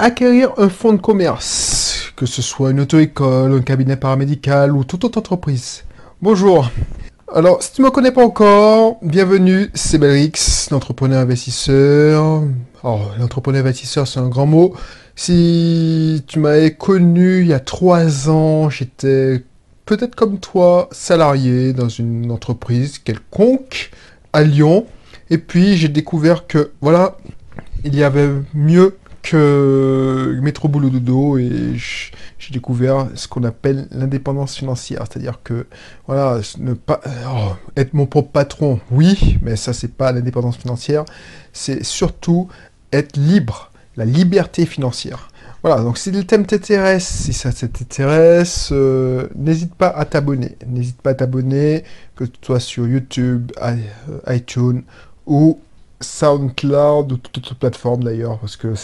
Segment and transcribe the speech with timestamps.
[0.00, 5.04] acquérir un fonds de commerce, que ce soit une auto-école, un cabinet paramédical ou toute
[5.04, 5.84] autre entreprise.
[6.22, 6.70] Bonjour.
[7.32, 12.42] Alors, si tu ne me connais pas encore, bienvenue, c'est Belrix, l'entrepreneur investisseur.
[12.82, 14.74] Alors, l'entrepreneur investisseur, c'est un grand mot.
[15.16, 19.44] Si tu m'avais connu il y a trois ans, j'étais
[19.84, 23.90] peut-être comme toi, salarié dans une entreprise quelconque
[24.32, 24.86] à Lyon.
[25.28, 27.18] Et puis, j'ai découvert que, voilà,
[27.84, 34.56] il y avait mieux que métro boulot dodo et j'ai découvert ce qu'on appelle l'indépendance
[34.56, 35.66] financière, c'est-à-dire que
[36.06, 41.04] voilà, ne pas oh, être mon propre patron, oui, mais ça c'est pas l'indépendance financière,
[41.52, 42.48] c'est surtout
[42.92, 45.28] être libre, la liberté financière.
[45.62, 50.56] Voilà, donc si le thème t'intéresse, si ça t'intéresse, euh, n'hésite pas à t'abonner.
[50.66, 51.84] N'hésite pas à t'abonner,
[52.16, 53.76] que ce soit sur YouTube, euh,
[54.28, 54.82] iTunes
[55.26, 55.60] ou
[56.00, 58.74] SoundCloud ou toute autre plateforme d'ailleurs, parce que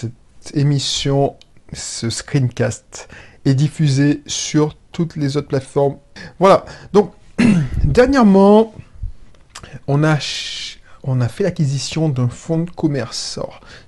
[0.55, 1.37] émission,
[1.73, 3.09] ce screencast,
[3.45, 5.97] est diffusé sur toutes les autres plateformes.
[6.39, 7.13] Voilà, donc
[7.85, 8.75] dernièrement,
[9.87, 10.19] on a,
[11.03, 13.39] on a fait l'acquisition d'un fonds de commerce.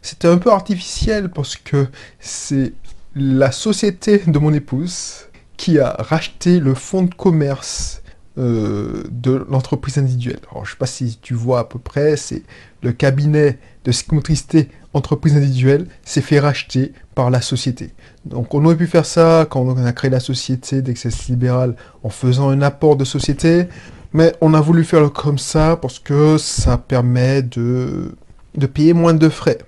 [0.02, 1.88] C'était un peu artificiel parce que
[2.20, 2.72] c'est
[3.14, 8.02] la société de mon épouse qui a racheté le fonds de commerce
[8.38, 10.38] euh, de l'entreprise individuelle.
[10.54, 12.42] Je ne sais pas si tu vois à peu près, c'est
[12.82, 17.92] le cabinet de psychomotricité entreprise individuelle s'est fait racheter par la société.
[18.24, 22.10] Donc on aurait pu faire ça quand on a créé la société d'excès libéral en
[22.10, 23.68] faisant un apport de société,
[24.12, 28.14] mais on a voulu faire comme ça parce que ça permet de,
[28.56, 29.58] de payer moins de frais.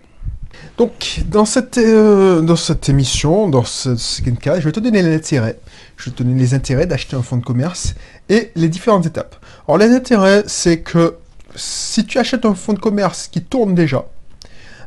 [0.79, 3.91] Donc dans cette, euh, dans cette émission, dans ce,
[4.31, 5.59] cas, je vais te donner les intérêts.
[5.97, 7.95] Je vais te donner les intérêts d'acheter un fonds de commerce
[8.29, 9.37] et les différentes étapes.
[9.69, 11.17] Alors les intérêts, c'est que
[11.55, 14.07] si tu achètes un fonds de commerce qui tourne déjà,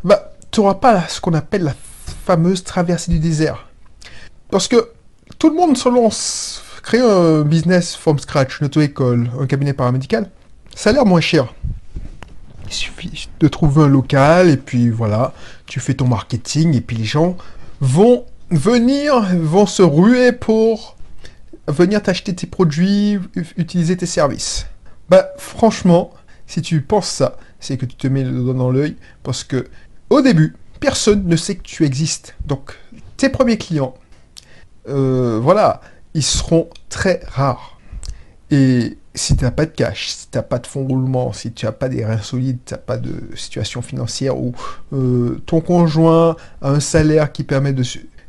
[0.03, 1.75] bah, tu n'auras pas ce qu'on appelle la
[2.25, 3.67] fameuse traversée du désert.
[4.49, 4.89] Parce que
[5.39, 10.29] tout le monde se lance, créer un business from scratch, une auto-école, un cabinet paramédical,
[10.75, 11.53] ça a l'air moins cher.
[12.67, 15.33] Il suffit de trouver un local et puis voilà,
[15.65, 17.37] tu fais ton marketing et puis les gens
[17.81, 20.95] vont venir, vont se ruer pour
[21.67, 23.19] venir t'acheter tes produits,
[23.57, 24.65] utiliser tes services.
[25.09, 26.11] Bah franchement,
[26.47, 29.67] si tu penses ça, c'est que tu te mets le doigt dans l'œil parce que
[30.13, 32.35] au début, personne ne sait que tu existes.
[32.45, 32.77] Donc
[33.17, 33.95] tes premiers clients,
[34.89, 35.81] euh, voilà,
[36.13, 37.79] ils seront très rares.
[38.51, 41.51] Et si tu n'as pas de cash, si tu n'as pas de fonds roulement, si
[41.51, 44.53] tu n'as pas des reins solides, tu n'as pas de situation financière où
[44.93, 47.83] euh, ton conjoint a un salaire qui permet de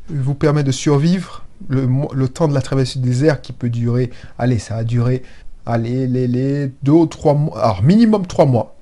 [0.09, 4.11] vous permet de survivre, le, le, temps de la traversée du désert qui peut durer,
[4.37, 5.23] allez, ça a duré,
[5.65, 8.75] allez, les, les deux ou trois mois, alors minimum trois mois.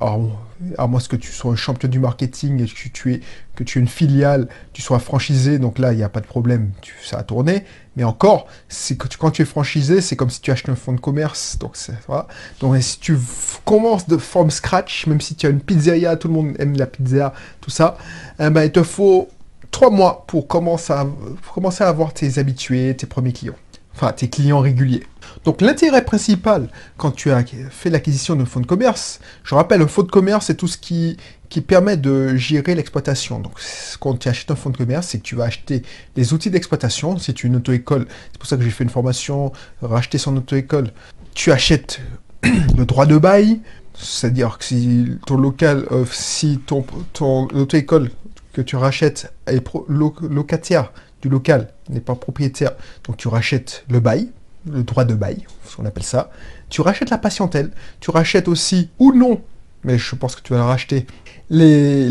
[0.00, 0.42] alors,
[0.78, 3.20] à moins que tu sois un champion du marketing et que tu, es,
[3.54, 6.26] que tu es une filiale, tu sois franchisé, donc là, il n'y a pas de
[6.26, 7.64] problème, tu, ça a tourné.
[7.96, 10.94] Mais encore, c'est que quand tu es franchisé, c'est comme si tu achètes un fonds
[10.94, 11.58] de commerce.
[11.58, 11.76] Donc,
[12.08, 12.26] voilà.
[12.60, 13.18] donc si tu
[13.64, 16.86] commences de forme scratch, même si tu as une pizzeria, tout le monde aime la
[16.86, 17.98] pizza, tout ça,
[18.40, 19.28] eh ben, il te faut
[19.70, 23.54] trois mois pour commencer à avoir tes habitués, tes premiers clients.
[23.94, 25.04] Enfin, tes clients réguliers.
[25.44, 29.86] Donc l'intérêt principal quand tu as fait l'acquisition d'un fonds de commerce, je rappelle, un
[29.86, 31.16] fonds de commerce, c'est tout ce qui,
[31.48, 33.38] qui permet de gérer l'exploitation.
[33.38, 33.52] Donc
[34.00, 35.82] quand tu achètes un fonds de commerce, c'est que tu vas acheter
[36.16, 37.18] les outils d'exploitation.
[37.18, 39.52] Si tu es une auto-école, c'est pour ça que j'ai fait une formation,
[39.82, 40.90] racheter son auto-école,
[41.34, 42.00] tu achètes
[42.42, 43.60] le droit de bail,
[43.94, 48.10] c'est-à-dire que si ton local, euh, si ton, ton auto-école
[48.52, 50.92] que tu rachètes est locataire
[51.28, 52.72] local, n'est pas propriétaire,
[53.04, 54.28] donc tu rachètes le bail,
[54.70, 56.30] le droit de bail, ce qu'on appelle ça.
[56.70, 57.70] Tu rachètes la patientèle,
[58.00, 59.40] tu rachètes aussi, ou non,
[59.84, 61.06] mais je pense que tu vas la racheter,
[61.50, 62.08] les,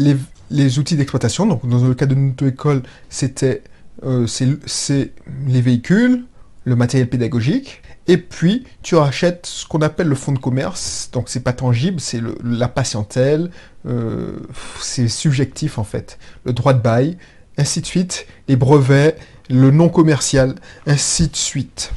[0.51, 1.45] les, outils d'exploitation.
[1.47, 3.63] Donc dans le cas de notre école, c'était
[4.03, 5.11] euh, c'est
[5.47, 6.25] les véhicules,
[6.65, 11.09] le matériel pédagogique, et puis tu rachètes ce qu'on appelle le fonds de commerce.
[11.11, 13.49] Donc c'est pas tangible, c'est la patientèle,
[13.85, 14.39] euh,
[14.81, 16.17] c'est subjectif en fait.
[16.45, 17.17] Le droit de bail,
[17.57, 19.17] ainsi de suite, les brevets,
[19.49, 20.55] le non commercial,
[20.87, 21.91] ainsi de suite.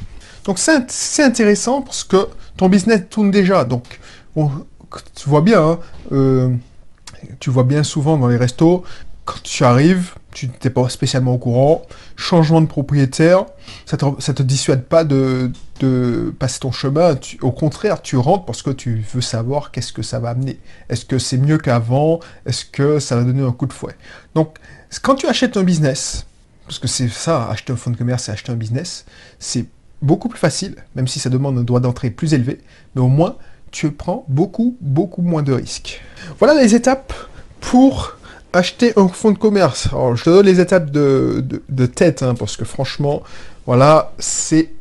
[0.45, 3.63] Donc c'est intéressant parce que ton business tourne déjà.
[3.65, 3.99] Donc
[5.15, 5.79] tu vois bien, hein,
[6.11, 6.53] euh,
[7.39, 8.83] tu vois bien souvent dans les restos,
[9.25, 13.45] quand tu arrives, tu n'es pas spécialement au courant, changement de propriétaire,
[13.85, 15.51] ça ne te, dissuade pas de,
[16.39, 20.19] passer ton chemin, au contraire, tu rentres parce que tu veux savoir qu'est-ce que ça
[20.19, 20.59] va amener.
[20.89, 22.21] Est-ce que c'est mieux qu'avant?
[22.45, 23.95] Est-ce que ça va donner un coup de fouet?
[24.33, 24.55] Donc,
[25.01, 26.25] quand tu achètes un business,
[26.65, 29.05] parce que c'est ça, acheter un fonds de commerce et acheter un business,
[29.39, 29.65] c'est
[30.01, 32.59] beaucoup plus facile, même si ça demande un droit d'entrée plus élevé,
[32.95, 33.37] mais au moins
[33.71, 36.01] tu prends beaucoup, beaucoup moins de risques.
[36.39, 37.13] Voilà les étapes
[37.59, 38.17] pour
[38.53, 39.87] acheter un fonds de commerce.
[39.87, 43.23] Alors, je te donne les étapes de, de, tête, hein, parce que franchement,
[43.65, 44.71] voilà, c'est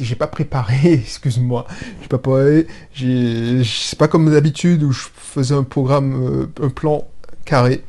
[0.00, 1.66] j'ai pas préparé, excuse-moi,
[2.00, 7.06] j'ai pas préparé, c'est pas comme d'habitude où je faisais un programme, euh, un plan
[7.44, 7.82] carré.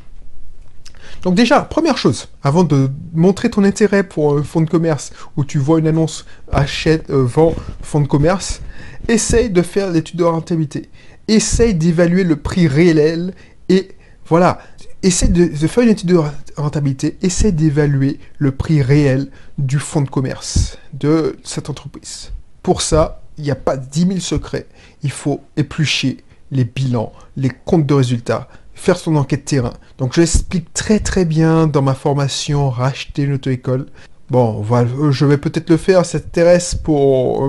[1.22, 5.44] Donc déjà, première chose, avant de montrer ton intérêt pour un fonds de commerce où
[5.44, 8.62] tu vois une annonce achète, euh, vend fonds de commerce,
[9.08, 10.90] essaye de faire l'étude de rentabilité.
[11.28, 13.34] Essaye d'évaluer le prix réel
[13.70, 13.90] et
[14.28, 14.60] voilà,
[15.04, 16.20] essaye de, faire une étude de
[16.58, 22.32] rentabilité, essaye d'évaluer le prix réel du fonds de commerce de cette entreprise.
[22.64, 24.68] Pour ça, il n'y a pas 10 000 secrets.
[25.02, 26.18] Il faut éplucher
[26.52, 28.50] les bilans, les comptes de résultats,
[28.80, 29.74] faire son enquête terrain.
[29.98, 33.88] Donc je l'explique très très bien dans ma formation Racheter une auto-école.
[34.30, 37.44] Bon, voilà, je vais peut-être le faire, ça t'intéresse pour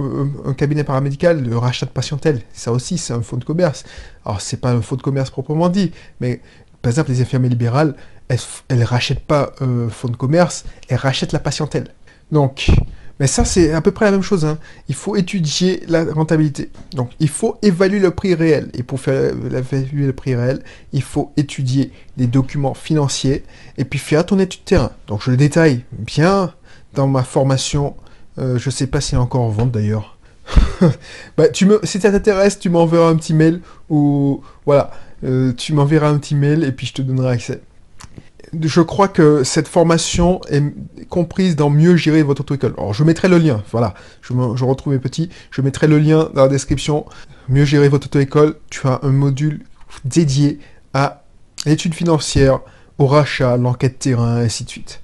[0.46, 2.40] un, cabinet paramédical, le rachat de patientèle.
[2.54, 3.84] Ça aussi, c'est un fonds de commerce.
[4.24, 6.40] Alors, c'est pas un fonds de commerce proprement dit, mais
[6.80, 7.94] par exemple, les infirmiers libérales,
[8.28, 11.88] elles, ne rachètent pas un fonds de commerce, elles rachètent la patientèle.
[12.32, 12.70] Donc,
[13.20, 14.46] mais ça, c'est à peu près la même chose.
[14.46, 14.58] Hein.
[14.88, 16.70] Il faut étudier la rentabilité.
[16.94, 18.70] Donc, il faut évaluer le prix réel.
[18.72, 20.62] Et pour faire évaluer le prix réel,
[20.94, 23.44] il faut étudier les documents financiers
[23.76, 24.90] et puis faire ton étude terrain.
[25.06, 26.54] Donc, je le détaille bien
[26.94, 27.94] dans ma formation.
[28.38, 30.16] Euh, je sais pas s'il est encore en vente d'ailleurs.
[31.36, 34.92] bah, tu me, si ça t'intéresse, tu m'enverras un petit mail ou voilà,
[35.24, 37.60] euh, tu m'enverras un petit mail et puis je te donnerai accès
[38.60, 40.62] je crois que cette formation est
[41.08, 42.74] comprise dans mieux gérer votre auto-école.
[42.78, 44.32] Alors, je mettrai le lien, voilà, je,
[44.64, 47.06] retrouve mes petits, je mettrai le lien dans la description.
[47.48, 49.64] Mieux gérer votre auto-école, tu as un module
[50.04, 50.58] dédié
[50.94, 51.22] à
[51.66, 52.60] l'étude financière,
[52.98, 55.00] au rachat, l'enquête terrain, ainsi de suite.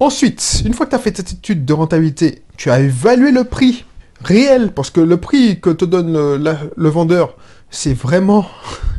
[0.00, 3.44] Ensuite, une fois que tu as fait cette étude de rentabilité, tu as évalué le
[3.44, 3.84] prix
[4.20, 7.36] réel, parce que le prix que te donne le, vendeur,
[7.70, 8.46] c'est vraiment...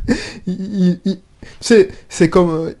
[1.60, 2.72] c'est comme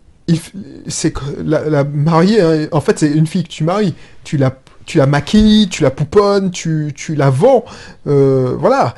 [0.88, 1.14] c'est
[1.44, 3.94] la, la mariée, hein, en fait, c'est une fille que tu maries.
[4.24, 7.64] Tu la, tu la maquilles, tu la pouponnes, tu, tu la vends.
[8.06, 8.94] Euh, voilà.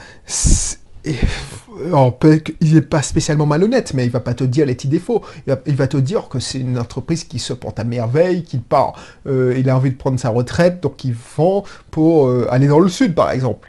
[1.04, 5.22] il n'est pas spécialement malhonnête, mais il va pas te dire les petits défauts.
[5.66, 8.94] Il va, te dire que c'est une entreprise qui se porte à merveille, qui part,
[9.26, 12.80] euh, il a envie de prendre sa retraite, donc il vend pour euh, aller dans
[12.80, 13.66] le sud, par exemple.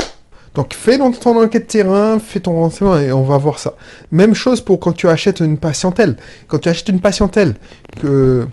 [0.55, 3.75] Donc fais ton enquête terrain, fais ton renseignement et on va voir ça.
[4.11, 6.17] Même chose pour quand tu achètes une patientèle.
[6.47, 7.55] Quand tu achètes une patientèle,
[8.01, 8.47] que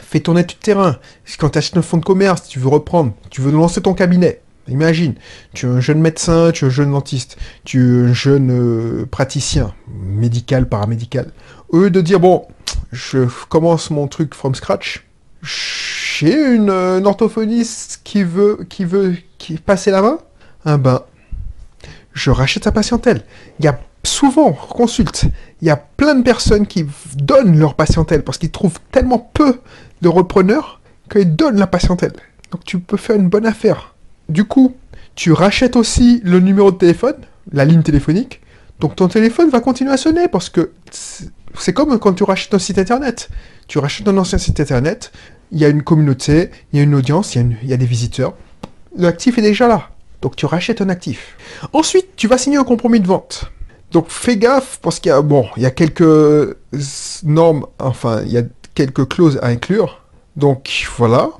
[0.00, 0.96] fais ton étude terrain.
[1.38, 4.40] Quand tu achètes un fonds de commerce, tu veux reprendre, tu veux lancer ton cabinet.
[4.68, 5.14] Imagine,
[5.54, 9.06] tu es un jeune médecin, tu es un jeune dentiste, tu es un jeune euh,
[9.06, 11.30] praticien, médical, paramédical.
[11.72, 12.46] Lieu de dire, bon,
[12.90, 15.06] je commence mon truc from scratch,
[15.42, 20.18] j'ai une, une orthophoniste qui veut, qui veut qui passer la main,
[20.64, 21.02] ah ben,
[22.16, 23.22] je rachète sa patientèle.
[23.60, 25.26] Il y a souvent, consulte,
[25.60, 26.86] il y a plein de personnes qui
[27.16, 29.60] donnent leur patientèle parce qu'ils trouvent tellement peu
[30.00, 30.80] de repreneurs
[31.10, 32.14] qu'ils donnent la patientèle.
[32.50, 33.94] Donc tu peux faire une bonne affaire.
[34.30, 34.74] Du coup,
[35.14, 37.16] tu rachètes aussi le numéro de téléphone,
[37.52, 38.40] la ligne téléphonique.
[38.80, 42.58] Donc ton téléphone va continuer à sonner parce que c'est comme quand tu rachètes un
[42.58, 43.28] site internet.
[43.68, 45.12] Tu rachètes un ancien site internet,
[45.52, 48.34] il y a une communauté, il y a une audience, il y a des visiteurs.
[48.96, 49.90] L'actif est déjà là.
[50.22, 51.36] Donc tu rachètes un actif.
[51.72, 53.52] Ensuite, tu vas signer un compromis de vente.
[53.92, 56.56] Donc fais gaffe parce qu'il y a bon, il y a quelques
[57.22, 58.42] normes, enfin il y a
[58.74, 60.02] quelques clauses à inclure.
[60.36, 61.30] Donc voilà.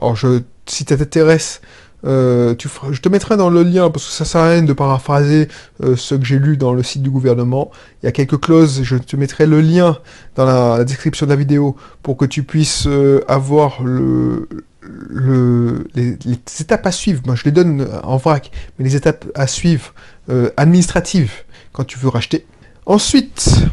[0.00, 1.60] Alors je, si ça t'intéresse,
[2.06, 2.54] euh,
[2.90, 5.48] je te mettrai dans le lien parce que ça sert à rien de paraphraser
[5.82, 7.70] euh, ce que j'ai lu dans le site du gouvernement.
[8.02, 9.98] Il y a quelques clauses, je te mettrai le lien
[10.36, 14.48] dans la, description de la vidéo pour que tu puisses euh, avoir le,
[14.86, 16.18] le, les,
[16.60, 19.94] étapes à suivre, moi je les donne en vrac, mais les étapes à suivre
[20.28, 21.32] euh, administratives
[21.72, 22.46] quand tu veux racheter.
[22.86, 23.64] Ensuite,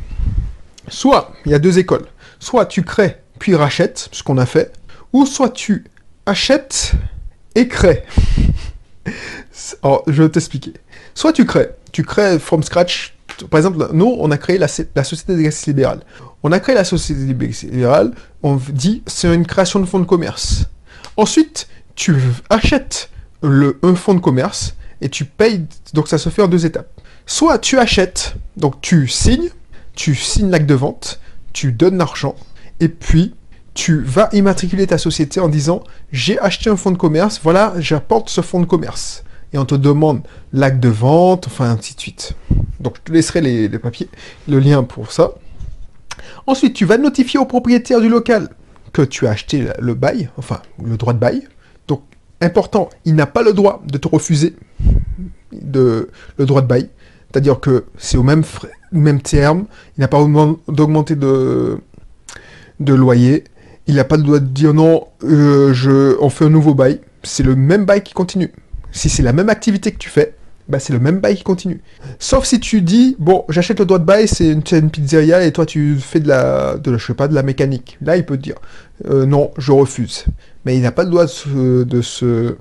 [0.88, 2.06] soit il y a deux écoles,
[2.40, 4.72] soit tu crées puis rachètes, ce qu'on a fait,
[5.14, 5.86] ou soit tu
[6.28, 6.92] achètes
[7.56, 8.04] et crées.
[9.84, 10.74] Alors, je vais t'expliquer.
[11.16, 13.16] Soit tu crées, tu crées from scratch.
[13.50, 16.02] Par exemple, nous, on a créé la, la Société des libérales.
[16.44, 18.14] On a créé la Société des libérales,
[18.44, 20.66] on dit c'est une création de fonds de commerce.
[21.18, 22.16] Ensuite, tu
[22.50, 23.10] achètes
[23.42, 25.66] le, un fonds de commerce et tu payes.
[25.94, 26.90] Donc ça se fait en deux étapes.
[27.26, 29.50] Soit tu achètes, donc tu signes,
[29.96, 31.20] tu signes l'acte de vente,
[31.54, 32.36] tu donnes l'argent,
[32.80, 33.36] et puis
[33.74, 38.30] tu vas immatriculer ta société en disant j'ai acheté un fonds de commerce, voilà, j'apporte
[38.30, 39.24] ce fonds de commerce.
[39.54, 40.22] Et on te demande
[40.54, 42.34] l'acte de vente, enfin ainsi de suite.
[42.80, 44.10] Donc je te laisserai les, les papiers,
[44.48, 45.32] le lien pour ça.
[46.48, 48.50] Ensuite, tu vas notifier au propriétaire du local
[48.94, 51.48] que tu as acheté le bail, enfin le droit de bail.
[51.88, 52.02] Donc,
[52.42, 54.56] important, il n'a pas le droit de te refuser
[55.52, 56.90] de, le droit de bail.
[57.32, 58.44] C'est-à-dire que c'est au même,
[58.92, 59.66] même terme,
[59.98, 60.20] il n'a pas
[60.68, 61.80] d'augmenter de,
[62.80, 63.46] de loyer,
[63.88, 67.00] il n'a pas le droit de dire non, euh, je, on fait un nouveau bail.
[67.24, 68.52] C'est le même bail qui continue.
[68.92, 70.36] Si c'est la même activité que tu fais,
[70.68, 71.82] bah, c'est le même bail qui continue.
[72.20, 75.52] Sauf si tu dis, bon, j'achète le droit de bail, c'est une, une, pizzeria et
[75.52, 77.98] toi tu fais de la, de, je sais pas, de la mécanique.
[78.02, 78.56] Là, il peut te dire,
[79.10, 80.26] euh, non, je refuse.
[80.66, 81.30] Mais il n'a pas le droit de
[82.02, 82.56] se,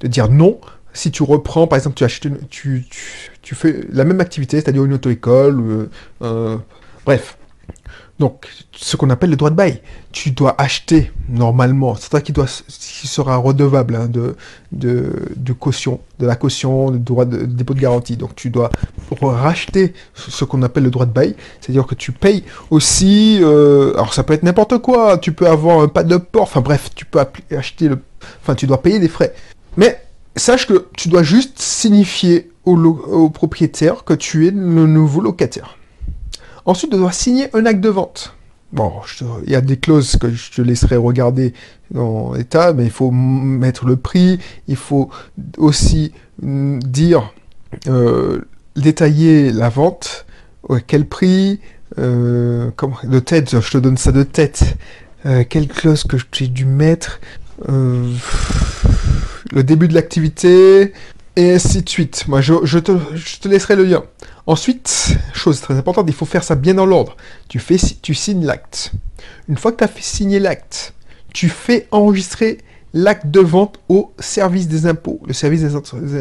[0.00, 0.58] de, dire non
[0.92, 4.84] si tu reprends, par exemple, tu achètes, tu, tu, tu fais la même activité, c'est-à-dire
[4.84, 5.86] une auto-école, euh,
[6.22, 6.56] euh,
[7.04, 7.36] bref.
[8.20, 9.80] Donc, ce qu'on appelle le droit de bail.
[10.12, 16.26] Tu dois acheter, normalement, c'est toi qui, dois, qui sera redevable hein, de, caution, de
[16.26, 18.18] la caution, du droit de, dépôt de garantie.
[18.18, 18.70] Donc, tu dois
[19.22, 21.34] racheter ce qu'on appelle le droit de bail.
[21.62, 25.80] C'est-à-dire que tu payes aussi, euh, alors ça peut être n'importe quoi, tu peux avoir
[25.80, 27.20] un pas de port, enfin bref, tu peux
[27.56, 28.00] acheter le,
[28.42, 29.34] enfin tu dois payer des frais.
[29.78, 29.98] Mais,
[30.36, 35.78] sache que tu dois juste signifier au propriétaire que tu es le nouveau locataire.
[36.64, 38.34] Ensuite, tu dois signer un acte de vente.
[38.72, 38.92] Bon,
[39.46, 41.54] il y a des clauses que je te laisserai regarder
[41.90, 44.38] dans l'état, mais il faut mettre le prix,
[44.68, 45.10] il faut
[45.58, 47.32] aussi mm, dire,
[47.88, 48.42] euh,
[48.76, 50.24] détailler la vente,
[50.86, 51.58] quel prix,
[51.98, 52.70] euh,
[53.04, 54.76] de tête, je te donne ça de tête,
[55.26, 57.20] euh, quelle clause que j'ai dû mettre,
[57.68, 58.12] euh,
[59.52, 60.92] le début de l'activité,
[61.36, 62.28] et ainsi de suite.
[62.28, 64.04] Moi, je, je, te, je te laisserai le lien.
[64.46, 67.16] Ensuite, chose très importante, il faut faire ça bien dans l'ordre.
[67.48, 67.60] Tu,
[68.02, 68.92] tu signes l'acte.
[69.48, 70.94] Une fois que tu as fait signer l'acte,
[71.32, 72.58] tu fais enregistrer
[72.92, 75.74] l'acte de vente au service des impôts, le service des,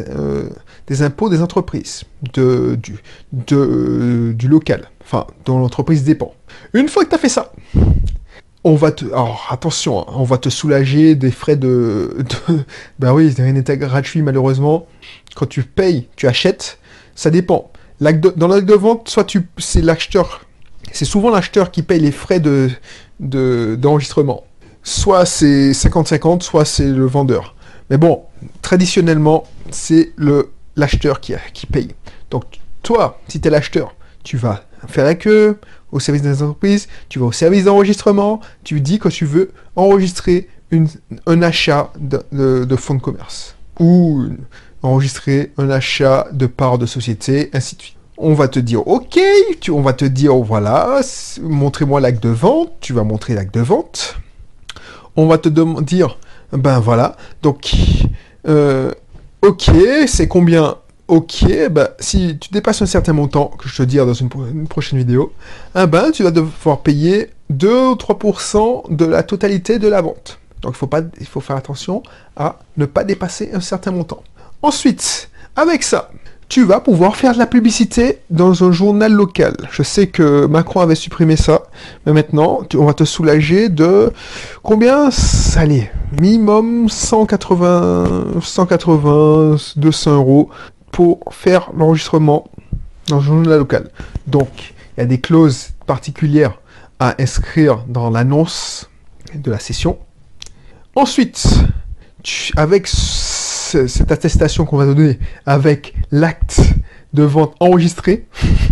[0.09, 0.49] euh,
[0.87, 2.77] des impôts des entreprises, de,
[3.33, 6.33] du, local, enfin, dont l'entreprise dépend.
[6.73, 7.53] Une fois que tu as fait ça,
[8.63, 9.05] on va te...
[9.05, 12.17] Alors, attention, hein, on va te soulager des frais de...
[12.47, 12.59] de...
[12.99, 14.85] Ben oui, rien n'est gratuit, malheureusement.
[15.35, 16.77] Quand tu payes, tu achètes,
[17.15, 20.41] ça dépend dans l'acte de vente, soit tu, c'est l'acheteur,
[20.91, 22.69] c'est souvent l'acheteur qui paye les frais de,
[23.19, 24.43] d'enregistrement.
[24.83, 27.55] soit c'est 50-50, soit c'est le vendeur.
[27.89, 28.23] Mais bon,
[28.61, 31.93] traditionnellement, c'est le l'acheteur qui, qui paye.
[32.31, 32.43] Donc
[32.83, 35.57] toi, si tu es l'acheteur, tu vas faire la queue
[35.91, 40.47] au service des entreprises, tu vas au service d'enregistrement, tu dis que tu veux enregistrer
[40.71, 40.87] une,
[41.25, 42.23] un achat de,
[42.63, 43.55] de fonds de commerce.
[43.79, 44.27] Ou
[44.81, 47.95] enregistrer un achat de parts de société, ainsi de suite.
[48.17, 49.19] On va te dire, ok,
[49.69, 50.99] on va te dire, voilà,
[51.41, 54.17] montrez-moi l'acte de vente, tu vas montrer l'acte de vente.
[55.15, 55.49] On va te
[55.81, 56.17] dire,
[56.51, 57.71] ben voilà, donc,
[58.47, 58.91] euh,
[59.41, 59.71] ok,
[60.07, 60.75] c'est combien?
[61.07, 64.29] Ok, ben, si tu dépasses un certain montant, que je te dire dans une,
[64.67, 65.33] prochaine vidéo,
[65.75, 70.39] eh ben, tu vas devoir payer 2 ou 3% de la totalité de la vente.
[70.61, 70.75] Donc
[71.19, 72.03] il faut faire attention
[72.35, 74.23] à ne pas dépasser un certain montant.
[74.61, 76.11] Ensuite, avec ça,
[76.49, 79.55] tu vas pouvoir faire de la publicité dans un journal local.
[79.71, 81.63] Je sais que Macron avait supprimé ça,
[82.05, 84.11] mais maintenant, on va te soulager de
[84.63, 85.09] combien
[85.55, 85.89] Allez,
[86.19, 90.49] minimum 180, 180, 200 euros
[90.91, 92.49] pour faire l'enregistrement
[93.07, 93.91] dans un journal local.
[94.27, 96.59] Donc, il y a des clauses particulières
[96.99, 98.89] à inscrire dans l'annonce
[99.35, 99.99] de la session.
[100.95, 101.47] Ensuite,
[102.57, 102.87] avec
[103.87, 106.61] cette attestation qu'on va donner avec l'acte
[107.13, 108.25] de vente enregistré,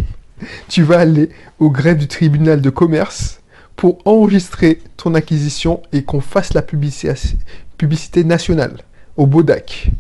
[0.68, 3.42] tu vas aller au greffe du tribunal de commerce
[3.76, 8.78] pour enregistrer ton acquisition et qu'on fasse la publicité, nationale
[9.16, 9.92] au Bodac.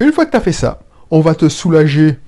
[0.00, 0.80] Une fois que tu as fait ça,
[1.10, 2.18] on va te soulager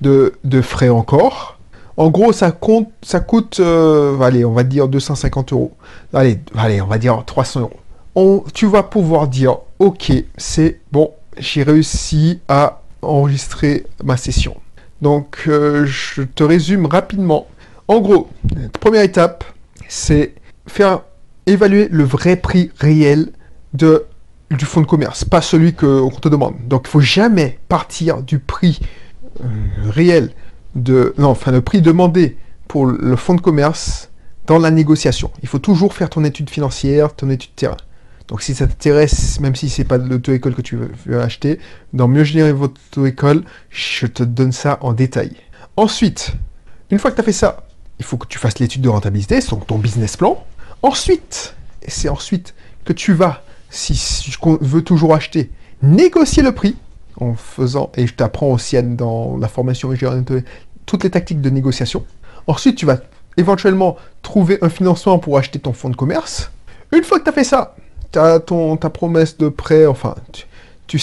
[0.00, 1.58] de, frais encore.
[1.96, 4.12] En gros, ça, coûte, euh,
[4.44, 5.72] on va dire 250 euros.
[6.12, 8.44] On va dire 300 euros.
[8.52, 14.56] Tu vas pouvoir dire, ok, c'est bon, j'ai réussi à enregistrer ma session.
[15.02, 17.46] Donc, euh, je te résume rapidement.
[17.88, 18.30] En gros,
[18.80, 19.44] première étape,
[19.88, 20.34] c'est
[20.66, 21.02] faire
[21.46, 23.30] évaluer le vrai prix réel
[23.74, 24.06] de,
[24.50, 26.54] du fonds de commerce, pas celui qu'on te demande.
[26.66, 28.80] Donc, il faut jamais partir du prix
[29.40, 29.44] euh,
[29.90, 30.30] réel
[30.74, 34.10] de, non, enfin, le prix demandé pour le fonds de commerce
[34.46, 35.30] dans la négociation.
[35.42, 37.76] Il faut toujours faire ton étude financière, ton étude terrain.
[38.28, 41.60] Donc si ça t'intéresse, même si c'est pas l'auto-école que tu veux, acheter,
[41.92, 45.32] dans Mieux gérer votre auto-école, je te donne ça en détail.
[45.76, 46.32] Ensuite,
[46.90, 47.66] une fois que tu as fait ça,
[47.98, 50.42] il faut que tu fasses l'étude de rentabilité, ton, ton business plan.
[50.82, 51.54] Ensuite,
[51.86, 52.54] c'est ensuite
[52.84, 55.50] que tu vas, si, tu veux toujours acheter,
[55.82, 56.76] négocier le prix
[57.20, 59.92] en faisant, et je t'apprends aussi dans la formation
[60.86, 62.04] toutes les tactiques de négociation.
[62.46, 62.98] Ensuite, tu vas
[63.36, 66.50] éventuellement trouver un financement pour acheter ton fonds de commerce.
[66.92, 67.74] Une fois que tu as fait ça,
[68.40, 70.14] ton, ta promesse de prêt, enfin
[70.86, 71.00] tu,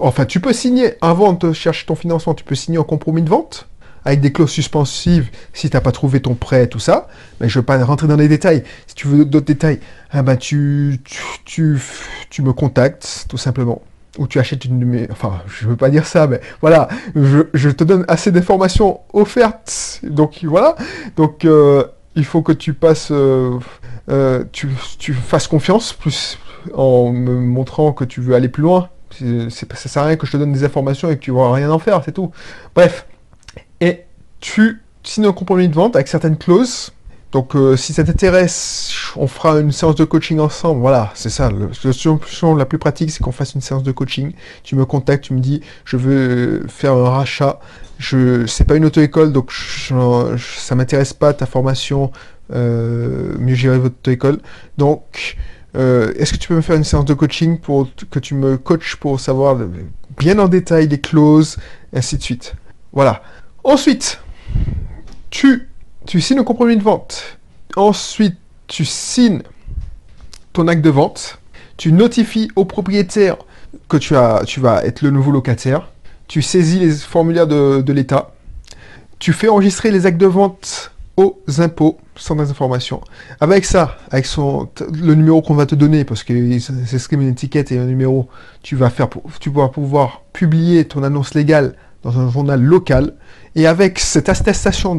[0.00, 3.28] enfin, tu peux signer, avant de chercher ton financement, tu peux signer un compromis de
[3.28, 3.68] vente
[4.04, 7.06] avec des clauses suspensives si tu n'as pas trouvé ton prêt, tout ça.
[7.40, 8.64] Mais je ne veux pas rentrer dans les détails.
[8.88, 9.78] Si tu veux d'autres détails,
[10.12, 11.00] eh ben tu,
[11.44, 11.80] tu,
[12.30, 13.80] tu, me contactes, tout simplement.
[14.18, 15.12] Ou tu achètes une de.
[15.12, 20.00] Enfin, je veux pas dire ça, mais voilà, je, te donne assez d'informations offertes.
[20.02, 20.74] Donc voilà.
[21.16, 21.84] Donc euh,
[22.16, 23.10] il faut que tu passes...
[23.12, 23.58] Euh,
[24.08, 26.38] euh, tu fasses confiance, plus
[26.74, 28.88] en me montrant que tu veux aller plus loin.
[29.10, 31.52] C'est, ça sert à rien que je te donne des informations et que tu vas
[31.52, 32.30] rien en faire, c'est tout.
[32.74, 33.06] Bref.
[33.80, 34.04] Et
[34.40, 36.92] tu signes un compromis de vente avec certaines clauses.
[37.32, 40.80] Donc, euh, si ça t'intéresse, on fera une séance de coaching ensemble.
[40.80, 41.50] Voilà, c'est ça.
[41.50, 44.32] La solution la plus pratique, c'est qu'on fasse une séance de coaching.
[44.64, 47.58] Tu me contactes, tu me dis, je veux faire un rachat.
[47.98, 49.94] Je, c'est pas une auto-école, donc je,
[50.58, 52.12] ça m'intéresse pas ta formation.
[52.52, 54.38] Euh, mieux gérer votre auto-école.
[54.76, 55.36] Donc,
[55.74, 58.58] euh, est-ce que tu peux me faire une séance de coaching pour que tu me
[58.58, 59.58] coaches pour savoir
[60.18, 61.56] bien en détail les clauses,
[61.94, 62.54] ainsi de suite.
[62.92, 63.22] Voilà.
[63.64, 64.20] Ensuite,
[65.30, 65.68] tu,
[66.06, 67.38] signes un compromis de vente.
[67.76, 68.36] Ensuite,
[68.66, 69.42] tu signes
[70.52, 71.38] ton acte de vente.
[71.78, 73.36] Tu notifies au propriétaire
[73.88, 75.90] que tu, as, tu vas être le nouveau locataire.
[76.28, 78.34] Tu saisis les formulaires de l'État.
[79.18, 83.00] Tu fais enregistrer les actes de vente aux impôts sans informations.
[83.40, 87.28] Avec ça, avec son, le numéro qu'on va te donner, parce que c'est ce une
[87.28, 88.28] étiquette et un numéro,
[88.62, 89.08] tu vas faire,
[89.40, 93.14] tu vas pouvoir publier ton annonce légale dans un journal local.
[93.54, 94.96] Et avec cette attestation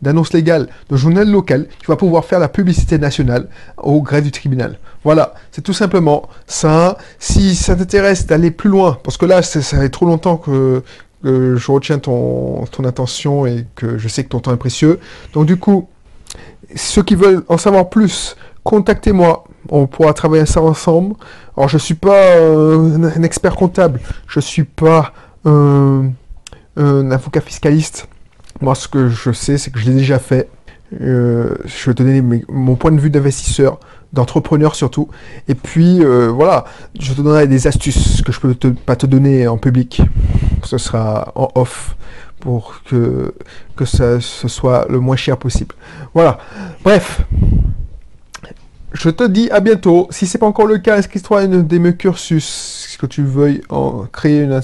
[0.00, 4.30] d'annonce légale de journal local, tu vas pouvoir faire la publicité nationale au gré du
[4.30, 4.78] tribunal.
[5.02, 6.98] Voilà, c'est tout simplement ça.
[7.18, 10.82] Si ça t'intéresse d'aller plus loin, parce que là, ça fait trop longtemps que,
[11.22, 15.00] que je retiens ton, ton attention et que je sais que ton temps est précieux.
[15.32, 15.88] Donc du coup,
[16.74, 19.44] ceux qui veulent en savoir plus, contactez-moi.
[19.68, 21.14] On pourra travailler ça ensemble.
[21.56, 24.00] Alors, je suis pas un expert comptable.
[24.28, 25.12] Je suis pas
[25.44, 26.10] un,
[26.76, 28.08] avocat fiscaliste.
[28.60, 30.48] Moi, ce que je sais, c'est que je l'ai déjà fait.
[31.00, 33.80] Euh, je vais donner mon point de vue d'investisseur,
[34.16, 35.08] d'entrepreneur surtout.
[35.46, 36.64] Et puis, euh, voilà,
[36.98, 40.02] je te donnerai des astuces que je peux pas te donner en public.
[40.64, 41.96] Ce sera en off
[42.40, 43.34] pour que,
[43.76, 45.74] que ça, ce soit le moins cher possible.
[46.14, 46.38] Voilà.
[46.82, 47.20] Bref.
[48.92, 50.08] Je te dis à bientôt.
[50.10, 53.60] Si c'est pas encore le cas, inscris-toi à une des mes cursus que tu veuilles
[53.68, 54.58] en créer une,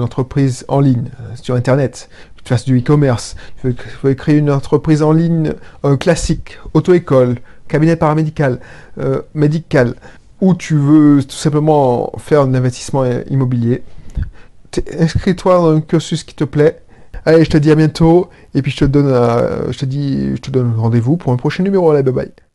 [0.00, 2.08] entreprise en ligne euh, sur Internet.
[2.42, 3.36] Tu fasses du e-commerce.
[3.60, 5.52] Tu veux, créer une entreprise en ligne
[6.00, 7.36] classique, auto-école,
[7.68, 8.60] cabinet paramédical,
[8.98, 9.94] euh, médical,
[10.40, 13.82] ou tu veux tout simplement faire un investissement immobilier.
[14.98, 16.80] Inscris-toi dans un cursus qui te plaît
[17.24, 20.36] Allez, je te dis à bientôt, et puis je te donne, euh, je te dis,
[20.36, 21.90] je te donne rendez-vous pour un prochain numéro.
[21.90, 22.47] Allez, bye bye.